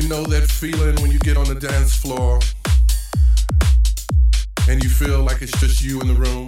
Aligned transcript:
You 0.00 0.08
know 0.08 0.22
that 0.26 0.48
feeling 0.48 0.94
when 1.02 1.10
you 1.10 1.18
get 1.18 1.36
on 1.36 1.46
the 1.46 1.56
dance 1.56 1.96
floor 1.96 2.38
and 4.68 4.80
you 4.80 4.88
feel 4.88 5.24
like 5.24 5.42
it's 5.42 5.58
just 5.58 5.82
you 5.82 6.00
in 6.00 6.06
the 6.06 6.14
room? 6.14 6.46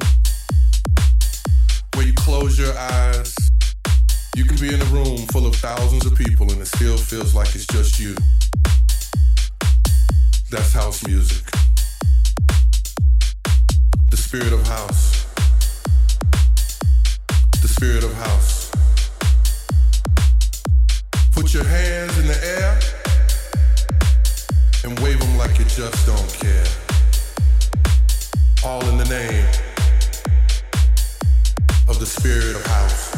Where 1.96 2.06
you 2.06 2.12
close 2.14 2.56
your 2.60 2.72
eyes, 2.78 3.34
you 4.36 4.44
can 4.44 4.56
be 4.58 4.72
in 4.72 4.80
a 4.80 4.84
room 4.84 5.26
full 5.32 5.48
of 5.48 5.56
thousands 5.56 6.06
of 6.06 6.14
people 6.14 6.48
and 6.52 6.62
it 6.62 6.66
still 6.66 6.96
feels 6.96 7.34
like 7.34 7.52
it's 7.56 7.66
just 7.66 7.98
you. 7.98 8.14
That's 10.52 10.72
house 10.72 11.04
music. 11.04 11.44
The 14.12 14.16
spirit 14.16 14.52
of 14.52 14.64
house. 14.64 15.26
The 17.60 17.68
spirit 17.68 18.04
of 18.04 18.14
house. 18.14 18.70
Put 21.32 21.52
your 21.52 21.64
hands 21.64 22.16
in 22.16 22.28
the 22.28 22.38
air 22.44 22.99
and 24.90 25.00
wave 25.00 25.18
them 25.20 25.36
like 25.38 25.58
you 25.58 25.64
just 25.66 26.04
don't 26.04 26.34
care. 26.34 26.66
All 28.64 28.84
in 28.88 28.98
the 28.98 29.04
name 29.04 29.46
of 31.88 32.00
the 32.00 32.06
spirit 32.06 32.56
of 32.56 32.66
house. 32.66 33.14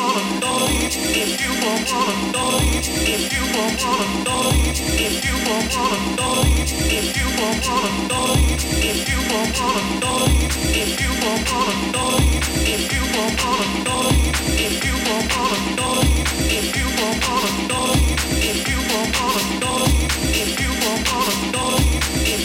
If 0.00 0.04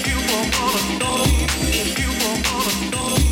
you 0.07 0.15
want 0.15 0.27
all 0.59 0.63
the 0.71 0.97
dollars, 0.97 1.29
if 1.69 1.99
you 1.99 2.09
want 2.09 2.51
all 2.51 2.61
the 2.61 2.71
dollars. 2.91 3.22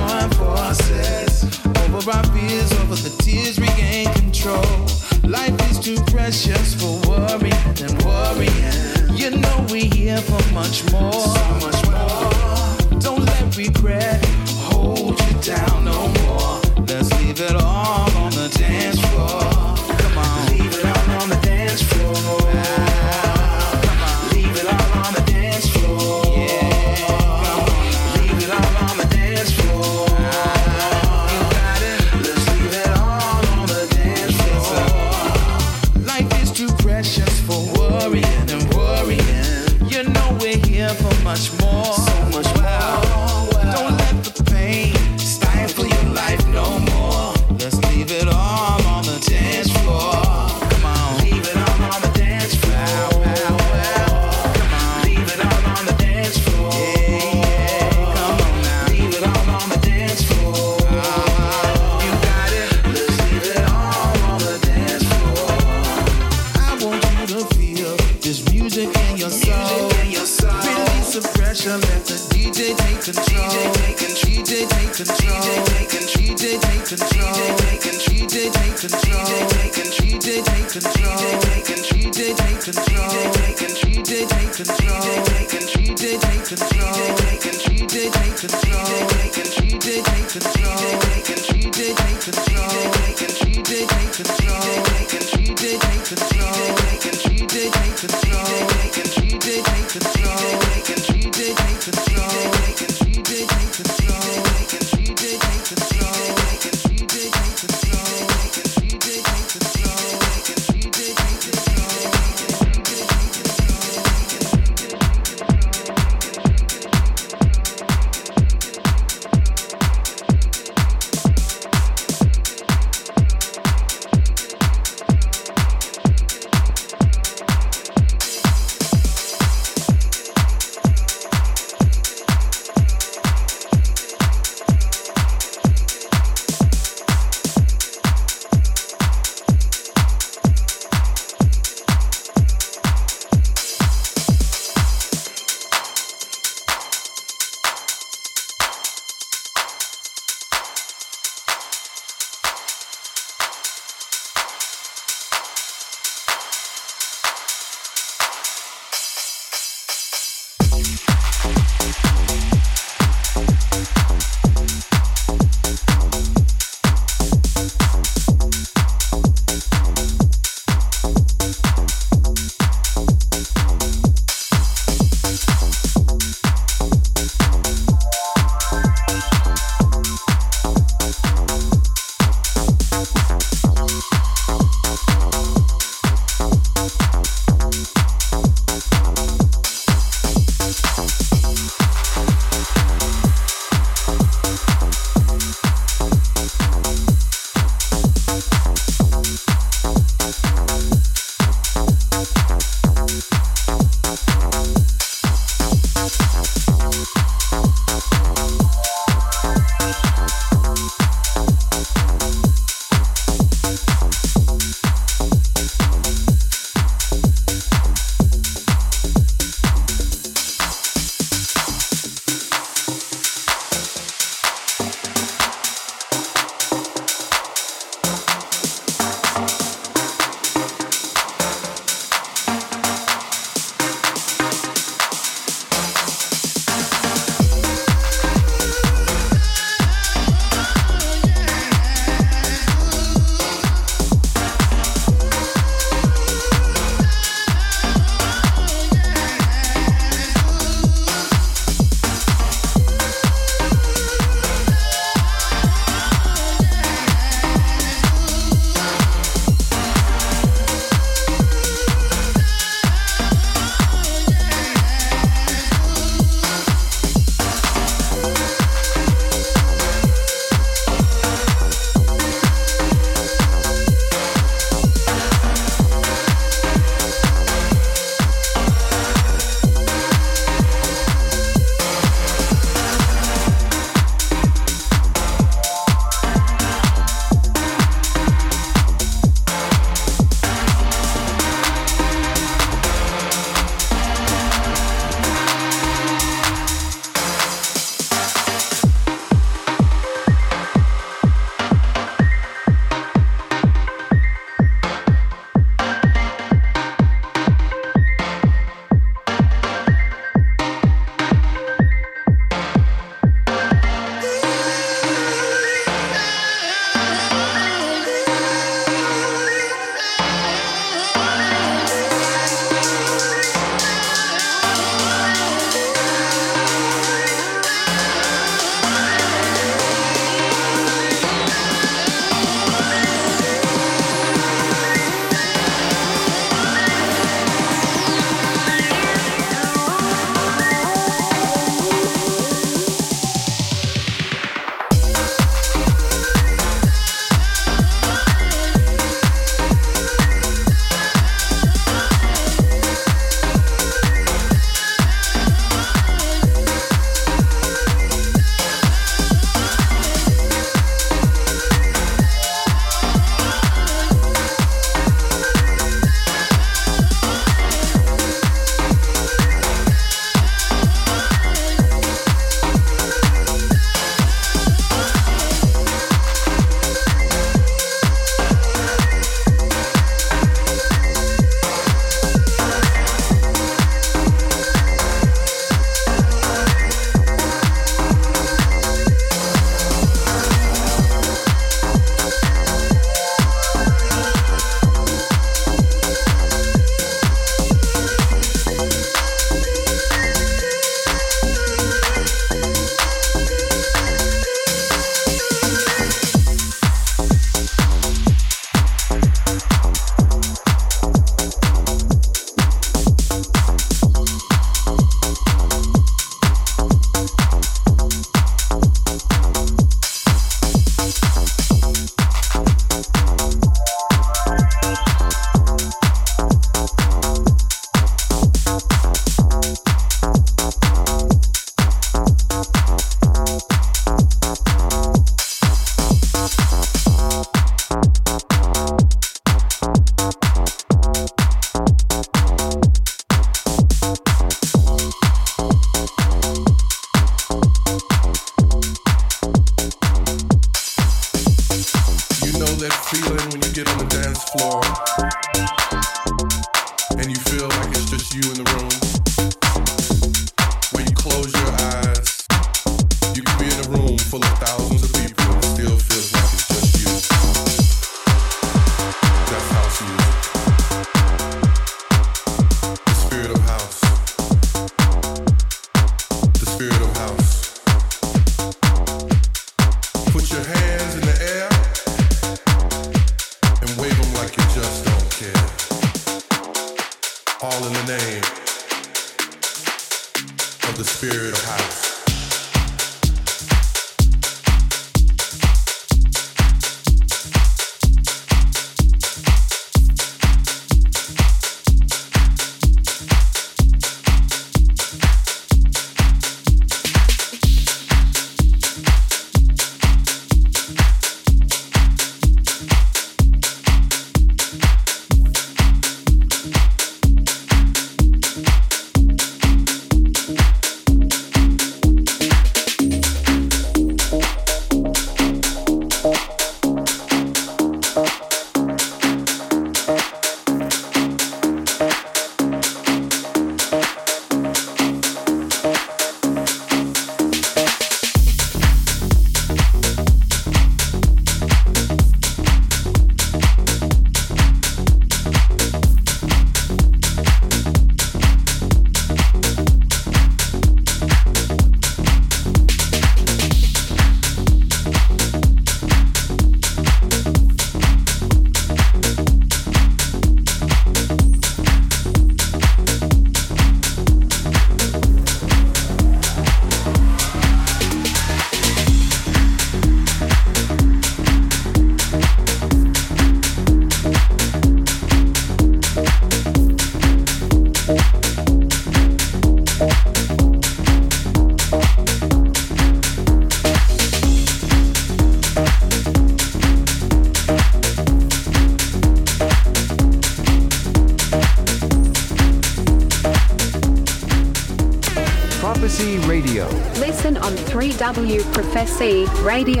Prophecy 599.86 600.00